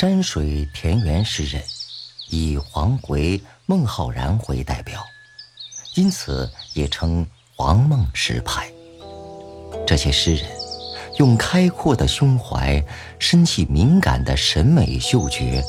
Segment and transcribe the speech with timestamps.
[0.00, 1.62] 山水田园诗人，
[2.30, 5.04] 以黄回、孟浩然为代表，
[5.94, 8.66] 因此也称黄孟诗派。
[9.86, 10.48] 这些诗人
[11.18, 12.82] 用开阔的胸怀、
[13.18, 15.62] 深细敏感的审美嗅觉，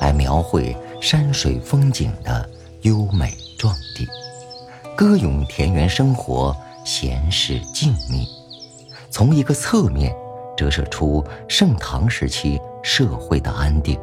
[0.00, 2.48] 来描绘山水风景的
[2.84, 4.08] 优美壮丽，
[4.96, 8.26] 歌咏田园生活闲适静谧，
[9.10, 10.10] 从一个侧面
[10.56, 13.98] 折射出盛唐时期社会的安定、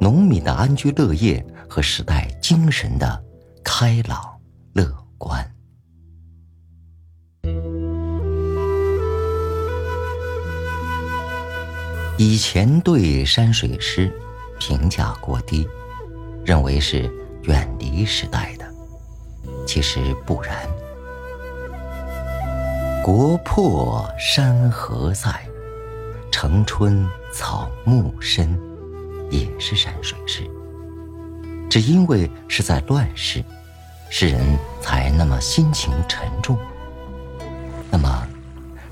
[0.00, 3.22] 农民的安居乐业和时代精神的
[3.64, 4.40] 开朗
[4.72, 4.86] 乐
[5.18, 5.44] 观。
[12.18, 14.12] 以前对山水诗
[14.58, 15.66] 评价过低，
[16.44, 17.10] 认为是
[17.44, 18.66] 远离时代的。
[19.66, 20.54] 其实不然。
[23.02, 25.30] 国破山河在，
[26.40, 28.58] 城春草木深，
[29.30, 30.50] 也是山水诗。
[31.68, 33.44] 只因为是在乱世，
[34.08, 36.58] 诗人才那么心情沉重。
[37.90, 38.26] 那么，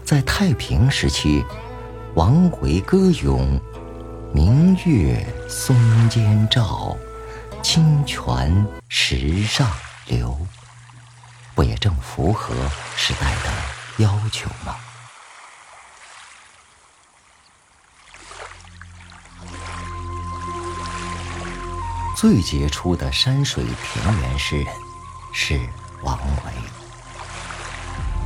[0.04, 1.42] 在太平时期。
[2.16, 3.58] 王维歌咏
[4.34, 5.74] “明月松
[6.10, 6.94] 间照，
[7.62, 9.66] 清泉石上
[10.06, 10.36] 流”，
[11.56, 12.54] 不也正符合
[12.94, 14.76] 时代的要求吗？
[22.20, 24.66] 最杰出的山水田园诗人
[25.32, 25.56] 是
[26.02, 26.52] 王维。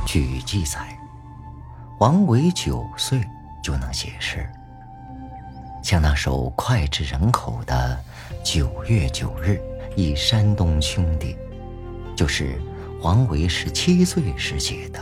[0.03, 0.97] 据记载，
[1.99, 3.21] 王维九岁。
[3.61, 4.45] 就能写诗，
[5.81, 7.97] 像那首脍炙人口的
[8.43, 9.57] 《九月九日
[9.95, 11.37] 忆山东兄弟》，
[12.15, 12.59] 就是
[13.01, 14.99] 王维十七岁时写的。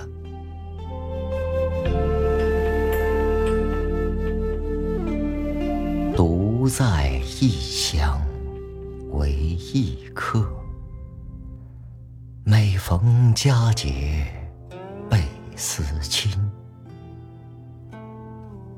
[6.16, 8.21] 独在异乡
[9.12, 10.46] 为异客，
[12.44, 14.26] 每逢佳节
[15.10, 15.22] 倍
[15.56, 16.32] 思亲。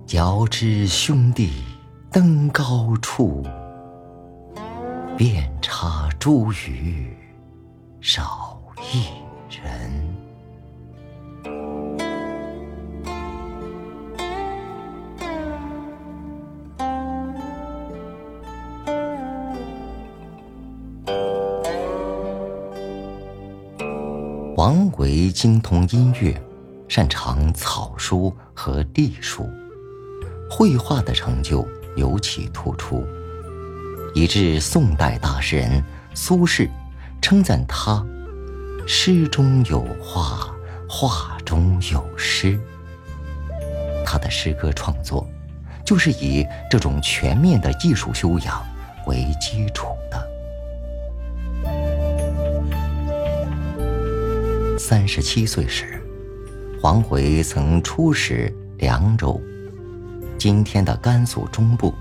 [0.10, 1.64] 遥知兄弟
[2.12, 3.44] 登高处，
[5.18, 7.08] 遍插茱萸
[8.02, 8.60] 少
[8.92, 9.06] 一
[9.50, 10.03] 人。
[24.64, 26.42] 王维精通音乐，
[26.88, 29.46] 擅长草书和隶书。
[30.50, 33.06] 绘画的成就尤其突出，
[34.16, 36.70] 以致宋代大诗人苏轼
[37.22, 38.02] 称赞他
[38.88, 40.48] “诗中有画，
[40.88, 42.58] 画中有诗”。
[44.08, 45.28] 他的诗歌创作
[45.84, 48.66] 就是以这种全面的艺术修养
[49.08, 49.88] 为基础
[54.86, 56.06] 三十七岁时，
[56.82, 59.42] 黄回曾出使凉州。
[60.38, 61.94] 今天的甘肃中部，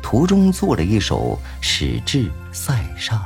[0.00, 3.18] 途中做了一首《使至塞上》。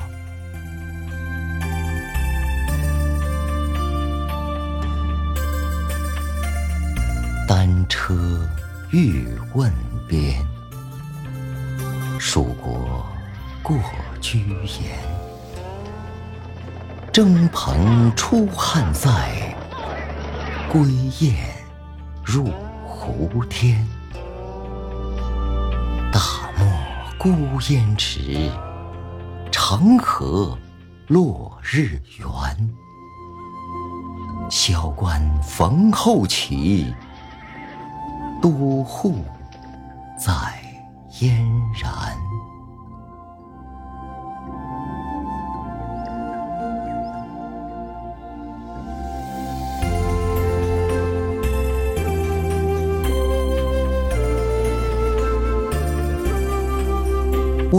[7.47, 8.49] 单车
[8.91, 9.71] 欲问
[10.09, 10.43] 边，
[12.19, 13.05] 蜀国
[13.63, 13.77] 过
[14.23, 15.12] 居延。
[17.13, 19.11] 征蓬出汉塞，
[20.71, 20.81] 归
[21.21, 21.37] 雁
[22.25, 22.51] 入
[22.87, 23.87] 胡天。
[26.11, 26.19] 大
[26.59, 26.67] 漠
[27.19, 27.31] 孤
[27.69, 28.51] 烟直，
[29.51, 30.57] 长河
[31.07, 32.71] 落日圆。
[34.51, 36.95] 萧关逢候骑，
[38.41, 39.23] 都护
[40.19, 40.33] 在
[41.21, 41.45] 燕
[41.79, 42.12] 然。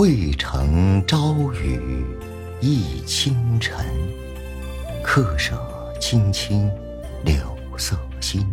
[0.04, 2.06] 渭城朝雨
[2.62, 3.86] 浥轻尘，
[5.02, 5.58] 客舍
[5.98, 6.70] 青青
[7.24, 7.38] 柳
[7.78, 8.46] 色新。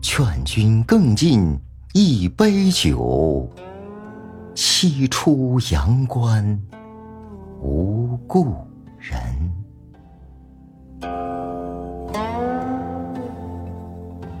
[0.00, 1.54] 劝君更尽
[1.92, 3.46] 一杯酒，
[4.54, 6.58] 西出阳关
[7.60, 8.56] 无故
[8.98, 9.14] 人。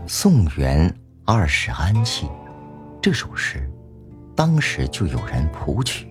[0.06, 0.90] 宋元
[1.26, 2.26] 二十安契
[3.02, 3.70] 这首诗。
[4.38, 6.06] 当时就有人谱曲，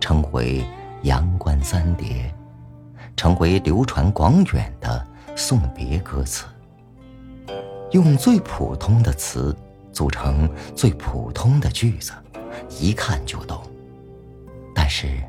[0.00, 0.62] 称为
[1.02, 2.34] 《阳关三叠》，
[3.14, 6.46] 成为流传广远的送别歌词。
[7.90, 9.54] 用最普通的词
[9.92, 12.14] 组成最普通的句子，
[12.78, 13.60] 一看就懂，
[14.74, 15.22] 但是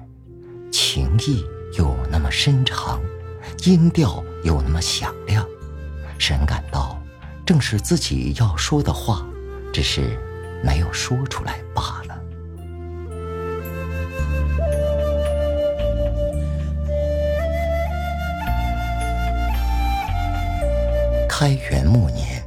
[0.71, 1.43] 情意
[1.77, 3.01] 又那么深长，
[3.65, 5.45] 音调又那么响亮，
[6.17, 6.97] 使人感到
[7.45, 9.21] 正是自己要说的话，
[9.73, 10.17] 只是
[10.63, 12.10] 没有说出来罢了。
[21.41, 22.39] 开元末年，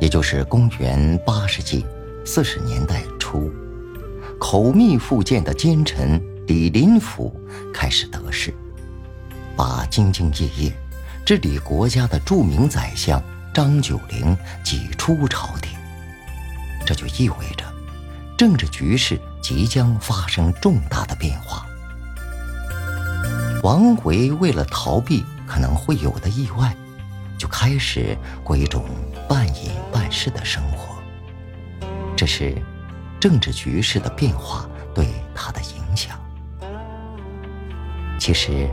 [0.00, 1.84] 也就是公元八世纪
[2.24, 3.52] 四十年代初，
[4.40, 7.30] 口蜜腹剑的奸臣李林甫
[7.74, 8.54] 开始得势，
[9.54, 10.72] 把兢兢业业
[11.26, 15.78] 治理国家的著名宰相张九龄挤出朝廷。
[16.86, 17.66] 这就意味着，
[18.38, 21.66] 政治局势即将发生重大的变化。
[23.62, 26.74] 王维为了逃避可能会有的意外。
[27.42, 28.84] 就开始过一种
[29.28, 30.94] 半隐半示的生活，
[32.16, 32.56] 这是
[33.18, 36.16] 政治局势的变化对他的影响。
[38.16, 38.70] 其实，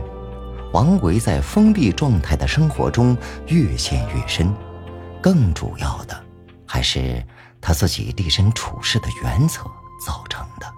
[0.72, 3.16] 王维在封闭状态的生活中
[3.48, 4.54] 越陷越深，
[5.20, 6.16] 更主要的
[6.64, 7.20] 还是
[7.60, 9.62] 他自己立身处世的原则
[10.06, 10.72] 造成的。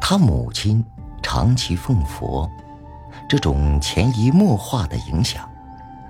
[0.00, 0.84] 他母亲
[1.20, 2.48] 长期奉佛。
[3.32, 5.50] 这种潜移默化的影响，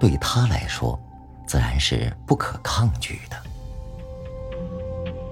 [0.00, 1.00] 对他来说，
[1.46, 3.40] 自然是不可抗拒的。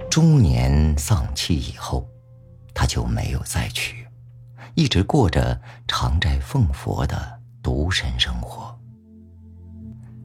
[0.09, 2.09] 中年丧妻以后，
[2.73, 4.07] 他就没有再娶，
[4.77, 8.73] 一直过着常斋奉佛的独身生活。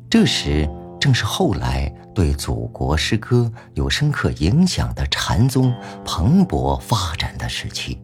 [0.07, 0.69] 这时
[1.01, 5.73] 正是后来对祖国诗歌有深刻影响的禅宗
[6.05, 7.99] 蓬勃发展的时期。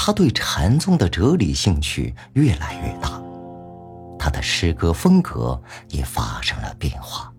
[0.00, 3.20] 他对禅宗的哲理兴趣越来越大，
[4.16, 7.30] 他的诗歌风格也发生了变化。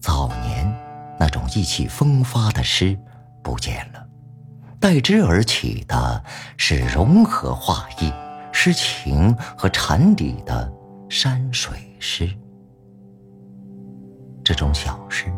[0.00, 0.74] 早年
[1.20, 2.98] 那种意气风发的诗
[3.42, 4.04] 不见了，
[4.80, 6.24] 代之而起的
[6.56, 8.10] 是融合画意、
[8.50, 10.72] 诗情和禅理的
[11.10, 12.26] 山水诗。
[14.42, 15.30] 这种小诗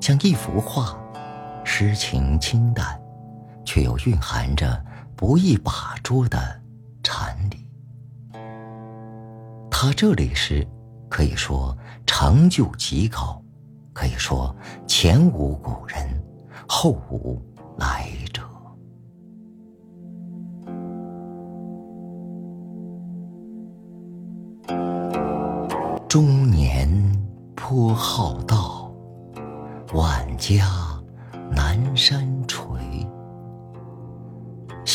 [0.00, 0.96] 像一幅画，
[1.64, 2.98] 诗情清淡，
[3.64, 4.82] 却又蕴含着。
[5.16, 6.38] 不易把捉的
[7.02, 7.66] 禅理，
[9.70, 10.66] 他这里是
[11.08, 13.40] 可以说成就极高，
[13.92, 14.54] 可以说
[14.86, 16.06] 前无古人，
[16.68, 17.40] 后无
[17.78, 18.42] 来者。
[26.08, 26.88] 中年
[27.54, 28.92] 颇好道，
[29.92, 30.68] 万家
[31.50, 32.63] 南山陲。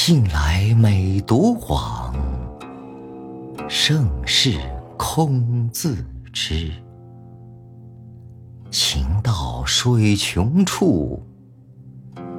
[0.10, 2.12] 近来每独往，
[3.70, 4.60] 盛世
[4.98, 6.72] 空自知。
[8.72, 11.24] 行到水穷处，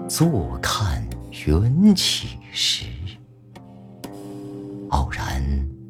[0.08, 1.08] 坐看
[1.46, 2.86] 云起时。
[4.88, 5.40] 偶然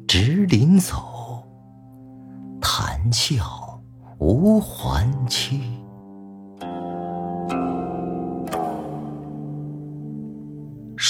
[0.07, 1.43] 值林走，
[2.61, 3.81] 谈笑
[4.19, 5.80] 无还期。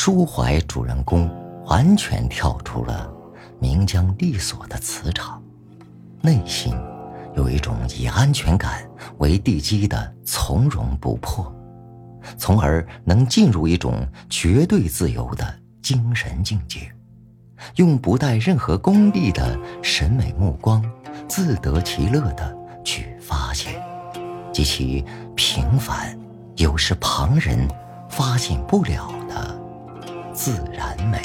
[0.03, 1.29] 抒怀主人公
[1.65, 3.07] 完全跳出了
[3.59, 5.39] 名将利索的磁场，
[6.21, 6.73] 内心
[7.35, 8.83] 有一种以安全感
[9.19, 11.55] 为地基的从容不迫，
[12.35, 15.45] 从而能进入一种绝对自由的
[15.83, 16.91] 精神境界，
[17.75, 20.83] 用不带任何功利的审美目光，
[21.27, 23.79] 自得其乐的去发现，
[24.51, 25.05] 极其
[25.35, 26.17] 平凡，
[26.55, 27.69] 有时旁人
[28.09, 29.20] 发现不了。
[30.43, 31.21] 自然美。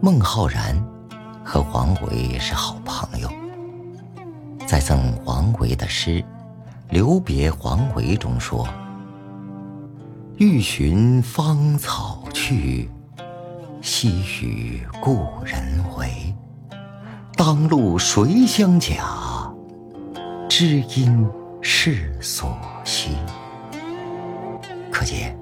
[0.00, 0.74] 孟浩然
[1.44, 3.28] 和王维是好朋友，
[4.66, 6.12] 在赠王维的诗
[6.88, 8.66] 《留别王维》中说
[10.40, 12.88] ：“欲寻芳草去，
[13.82, 15.62] 惜与故人
[15.98, 16.34] 违。”
[17.36, 19.52] 当路谁相甲？
[20.48, 21.26] 知音
[21.60, 23.16] 是所惜。
[24.90, 25.36] 可见，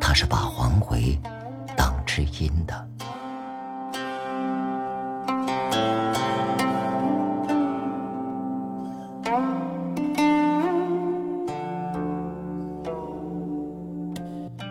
[0.00, 1.16] 他是把黄回
[1.76, 2.88] 当知音的。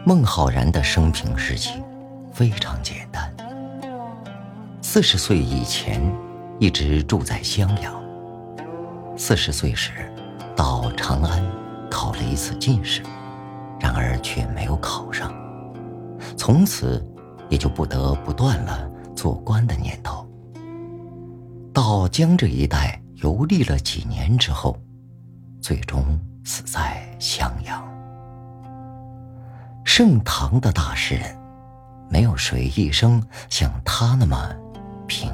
[0.04, 1.72] 孟浩然的生平事迹
[2.34, 3.32] 非常简单。
[4.82, 6.02] 四十岁以前。
[6.60, 7.94] 一直住在襄阳。
[9.18, 9.92] 四十岁时，
[10.56, 11.42] 到长安
[11.90, 13.02] 考了一次进士，
[13.80, 15.34] 然而却没有考上。
[16.36, 17.06] 从此
[17.50, 20.28] 也就不得不断了做官的念头。
[21.74, 24.78] 到江浙一带游历了几年之后，
[25.62, 26.04] 最终
[26.44, 27.82] 死在襄阳。
[29.86, 31.38] 盛唐的大诗人，
[32.10, 34.38] 没有谁一生像他那么
[35.08, 35.32] 平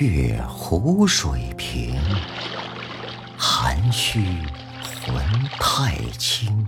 [0.00, 2.00] 月湖水平，
[3.36, 4.24] 涵虚
[4.82, 5.14] 魂
[5.58, 6.66] 太清。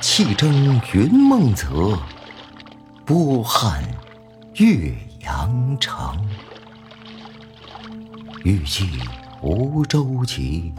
[0.00, 1.96] 气蒸云梦泽，
[3.06, 3.84] 波撼
[4.54, 6.28] 岳阳城。
[8.42, 8.98] 欲济
[9.40, 10.72] 无舟楫，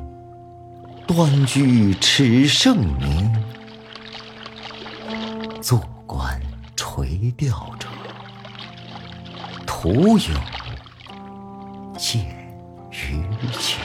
[1.08, 3.34] 端居耻圣明。
[5.62, 6.42] 坐观
[6.76, 7.88] 垂钓者，
[9.66, 10.36] 徒有
[12.02, 12.20] 见
[12.90, 13.24] 于
[13.60, 13.80] 情。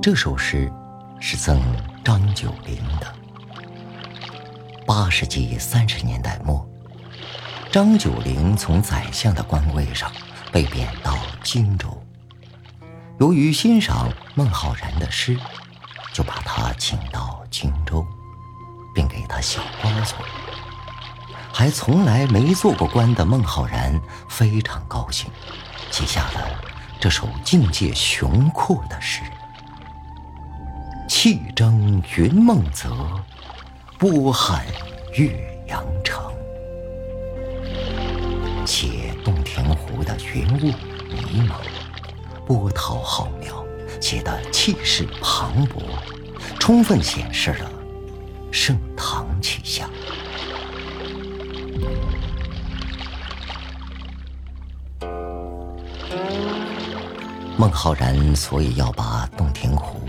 [0.00, 0.72] 这首诗
[1.18, 1.60] 是赠
[2.04, 3.12] 张九龄的。
[4.86, 6.64] 八世纪三十年代末，
[7.72, 10.08] 张九龄从宰相的官位上
[10.52, 12.00] 被贬到荆州。
[13.18, 15.36] 由于欣赏孟浩然的诗，
[16.14, 17.29] 就把他请到，
[19.40, 20.18] 小官做。
[21.52, 25.30] 还从来没做过官的孟浩然非常高兴，
[25.90, 26.48] 写下了
[26.98, 29.22] 这首境界雄阔的诗。
[31.08, 32.96] 气蒸云梦泽，
[33.98, 34.64] 波撼
[35.14, 36.32] 岳阳城。
[38.64, 40.72] 写洞庭湖的云雾
[41.12, 41.58] 迷蒙，
[42.46, 43.66] 波涛浩渺，
[44.00, 45.82] 写得气势磅礴，
[46.58, 47.70] 充分显示了
[48.50, 49.88] 盛唐气象。
[57.56, 60.00] 孟浩然所以要把洞庭湖。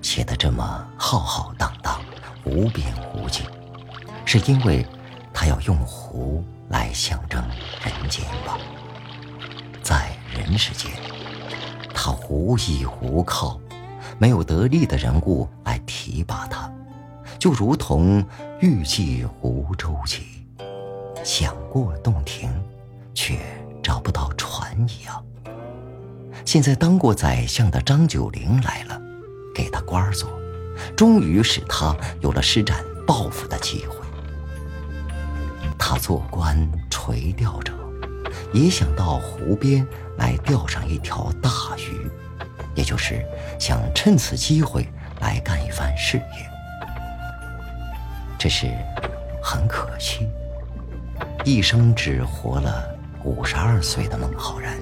[0.00, 2.00] 写得这么浩浩荡荡、
[2.44, 3.42] 无边无际，
[4.26, 4.86] 是因为
[5.32, 7.42] 他要用湖来象征
[7.82, 8.58] 人间吧。
[9.82, 10.92] 在人世间，
[11.94, 13.58] 他无依无靠，
[14.18, 16.63] 没有得力的人物来提拔他，
[17.44, 18.24] 就如同
[18.58, 20.22] 欲济湖舟楫，
[21.22, 22.50] 想过洞庭，
[23.12, 23.38] 却
[23.82, 25.22] 找不到船一样。
[26.46, 28.98] 现在当过宰相的张九龄来了。
[29.54, 30.40] 给他官做，
[30.96, 33.98] 终于使他有了施展抱负的机会。
[35.78, 37.74] 他做官垂钓者，
[38.54, 39.86] 也想到湖边
[40.16, 42.10] 来钓上一条大鱼，
[42.74, 43.22] 也就是
[43.60, 44.88] 想趁此机会
[45.20, 46.53] 来干一番事业。
[48.44, 48.66] 这是
[49.42, 50.28] 很可惜，
[51.46, 54.76] 一生只活了五十二岁的孟浩然，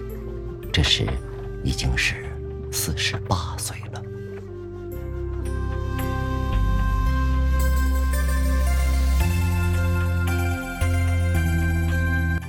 [0.73, 1.07] 这时
[1.63, 2.29] 已经是
[2.73, 4.03] 四十八岁了。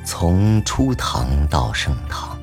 [0.04, 2.36] 从初唐到盛唐，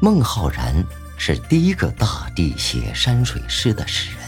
[0.00, 0.72] 孟浩然
[1.16, 4.22] 是第一个大地写山水诗的诗人。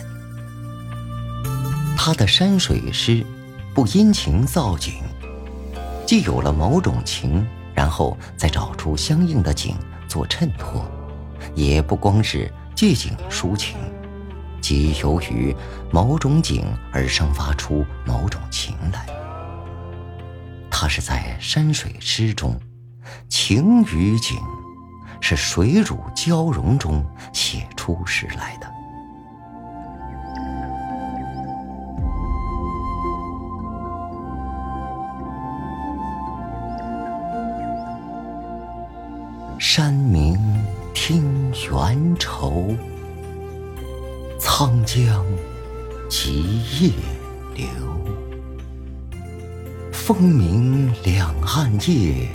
[1.97, 3.25] 他的山水诗
[3.75, 5.03] 不殷勤造景，
[6.07, 9.77] 既有了某种情，然后再找出相应的景
[10.07, 10.89] 做衬托，
[11.57, 13.77] 也不光是借景抒情，
[14.61, 15.53] 即由于
[15.91, 19.05] 某种景而生发出某种情来。
[20.71, 22.57] 它是在山水诗中，
[23.29, 24.39] 情与景
[25.21, 28.73] 是水乳交融中写出诗来的。
[39.77, 40.39] 山明
[40.95, 42.77] 听猿愁，
[44.39, 45.27] 沧江
[46.09, 46.93] 急夜
[47.57, 47.67] 流。
[49.91, 52.29] 风鸣两岸夜，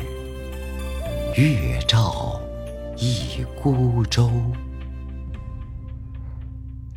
[1.37, 2.41] 月照
[2.97, 4.29] 一孤舟。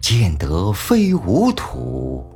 [0.00, 2.26] 见得非吾土，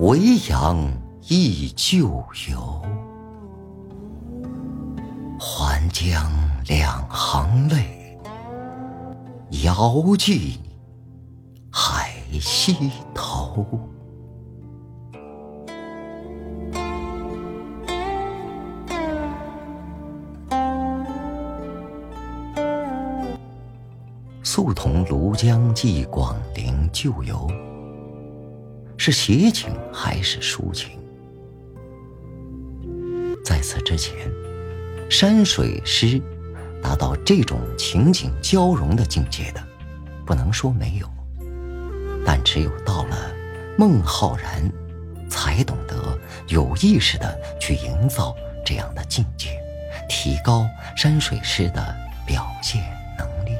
[0.00, 0.18] 惟
[0.48, 0.92] 扬
[1.28, 2.82] 忆旧游。
[5.38, 6.28] 还将
[6.68, 8.18] 两行泪，
[9.64, 10.60] 遥寄
[11.72, 13.64] 海西头。
[24.42, 27.50] 素同庐江寄广陵旧游，
[28.98, 30.98] 是写景还是抒情？
[33.42, 34.14] 在此之前，
[35.08, 36.20] 山水诗
[36.82, 39.62] 达到这种情景交融的境界的，
[40.24, 41.08] 不能说没有，
[42.24, 43.16] 但只有到了
[43.76, 44.70] 孟浩然，
[45.28, 46.18] 才懂得
[46.48, 49.60] 有意识的去营造这样的境界，
[50.08, 50.66] 提高
[50.96, 51.94] 山水诗的
[52.26, 52.82] 表现
[53.18, 53.52] 能力。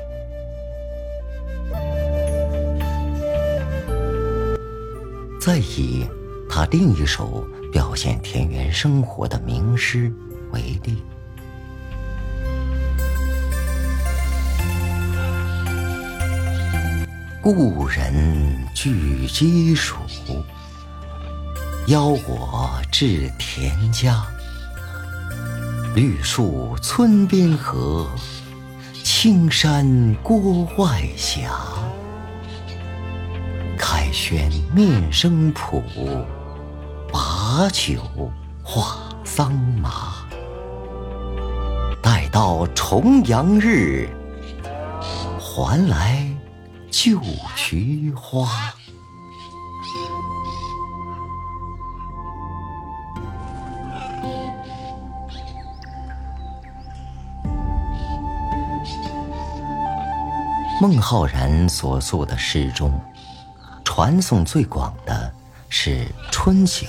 [5.41, 6.07] 再以
[6.51, 10.13] 他另一首表现田园生活的名诗
[10.53, 11.03] 为例。
[17.41, 19.95] 故人具鸡黍，
[21.87, 24.25] 邀我至田家。
[25.95, 28.09] 绿树村边合，
[29.05, 31.49] 青山郭外斜。
[33.79, 35.81] 开轩面生圃，
[37.13, 38.03] 把酒
[38.65, 40.27] 话桑麻。
[42.03, 44.09] 待到重阳日，
[45.39, 46.27] 还来
[46.91, 47.21] 旧
[47.57, 48.75] 菊花。
[60.81, 62.93] 孟浩然所作的诗中。
[63.85, 65.35] 传颂最广的
[65.69, 66.87] 是《春晓》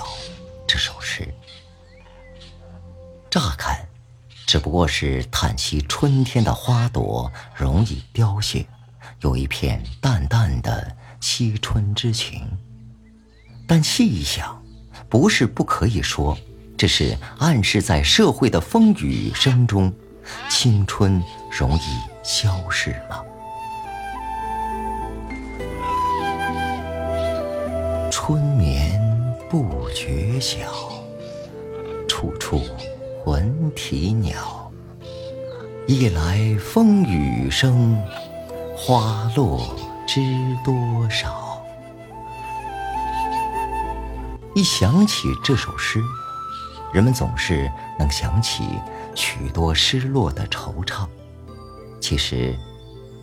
[0.67, 1.27] 这首诗。
[3.31, 3.79] 乍看，
[4.45, 8.67] 只不过是叹息春天的花朵容易凋谢，
[9.21, 12.47] 有一片淡淡的惜春之情。
[13.67, 14.61] 但细一想，
[15.07, 16.37] 不是不可以说，
[16.77, 19.93] 这是暗示在社会的风雨声中，
[20.49, 21.81] 青春容易
[22.23, 23.23] 消逝吗？
[28.11, 28.99] 春眠
[29.49, 30.57] 不觉晓，
[32.07, 32.61] 处处
[33.25, 34.71] 闻啼鸟。
[35.87, 37.99] 夜来风雨声，
[38.81, 39.75] 花落
[40.07, 40.21] 知
[40.63, 40.73] 多
[41.09, 41.61] 少。
[44.55, 46.01] 一想起这首诗，
[46.93, 48.63] 人们总是能想起
[49.15, 51.05] 许多失落的惆怅。
[51.99, 52.57] 其实，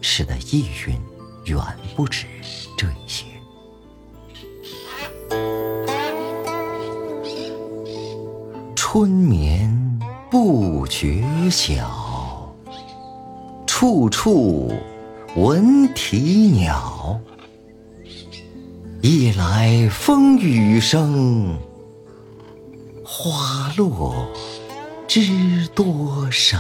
[0.03, 1.01] 诗的意蕴
[1.47, 1.59] 远
[1.97, 2.27] 不止
[2.77, 3.25] 这一些。
[8.75, 9.99] 春眠
[10.31, 12.55] 不觉晓，
[13.67, 14.71] 处处
[15.37, 16.17] 闻啼
[16.53, 17.21] 鸟。
[19.03, 21.59] 夜来风雨声，
[23.05, 24.27] 花落
[25.07, 26.59] 知多少。